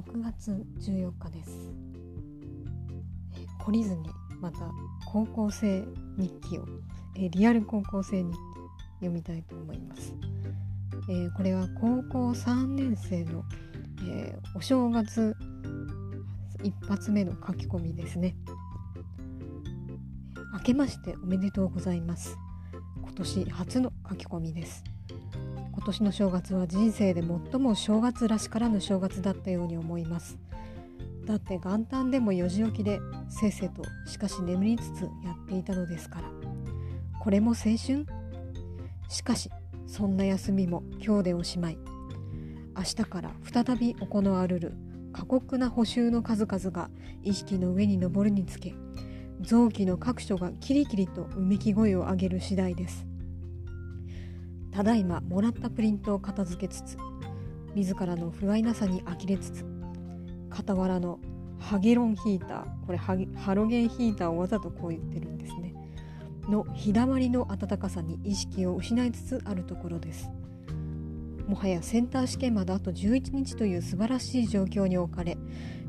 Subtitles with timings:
[0.00, 1.50] 6月14日です。
[3.58, 4.08] 懲りずに
[4.40, 4.58] また
[5.04, 5.84] 高校生
[6.16, 6.64] 日記を
[7.14, 8.36] えリアル高校生日記
[9.00, 10.14] 読みたいと思います、
[11.10, 13.44] えー、これは高校3年生の、
[14.08, 15.36] えー、お正月
[16.62, 18.36] 一発目の書き込みですね。
[20.54, 22.38] 明けましておめでとうございます。
[23.02, 24.82] 今年初の書き込みです。
[25.80, 30.38] 今年の正月は人生で最も正月らしからぬ正月だったように思います。
[31.24, 36.28] だって元旦でも4時起きでせっせとしかし眠りつつやっていたのですから。
[37.18, 38.04] これも青春？
[39.08, 39.48] しかし
[39.86, 41.78] そんな休みも今日でおしまい。
[42.76, 44.74] 明日から再び行われる
[45.14, 46.90] 過酷な補修の数々が
[47.22, 48.74] 意識の上に上るにつけ
[49.40, 53.06] 臓器の各所がキリキリとうめき声を上げる次第です。
[54.72, 56.96] ただいまもらったプリントを片付けつつ
[57.74, 59.64] 自らの不甲斐なさに呆れつつ
[60.50, 61.18] 傍らの
[61.58, 65.74] ハゲロンヒーターこれハロゲンヒーターをわざとこう言ってるんですね。
[66.48, 70.30] の日だまりの暖かさに意識を失いつつあるところです。
[71.46, 75.36] もはやセンター試験まであと11日という素晴らしい状況に置かれ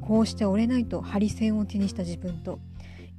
[0.00, 2.58] こうして折れないとハリセンを手にした自分と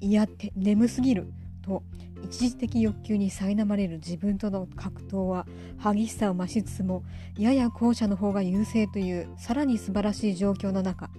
[0.01, 1.81] いやって眠すぎると
[2.25, 5.45] 一時的欲求に苛まれる自分との格闘は
[5.81, 7.03] 激しさを増しつつも
[7.37, 11.09] やや後者の方が優勢というさらに素晴らしい状況の中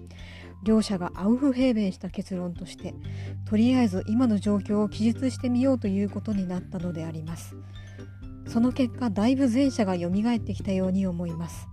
[0.63, 2.93] 両者がアウフヘーベンした結論として
[3.45, 7.55] とりあえず今の状況を記述してみようということになったのであります。
[8.47, 11.67] その結果だいぶ前者が蘇ってきたように思います。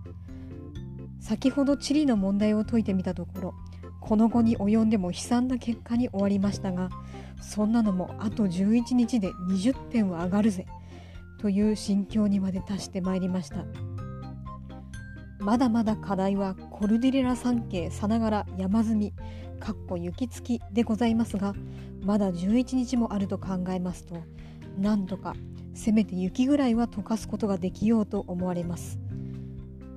[1.19, 3.53] 先ほど地理の問題を解いてみたところ
[4.01, 6.89] この後に及んでも悲惨な結果に終わりましたが
[7.41, 10.65] そんなのもあと11日で20点は上がるぜ
[11.39, 13.65] という心境にまで達してまいりました。
[15.45, 19.13] まだまだ課題はコルディレラ山系さながら山積み
[19.59, 21.53] かっこ雪付きでございますが
[22.03, 24.17] まだ11日もあると考えますと
[24.79, 25.35] なんとか
[25.75, 28.97] せめて雪ぐらいは溶かすことができようと思われます。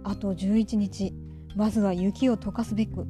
[0.05, 1.15] あと11日
[1.57, 3.07] まずは雪を溶かすべく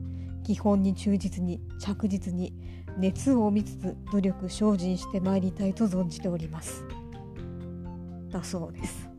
[0.48, 2.54] 基本に忠実に着実に
[2.96, 6.84] 熱を帯びつつ努力精進してまいりたいと存じております。
[8.30, 9.10] だそうです。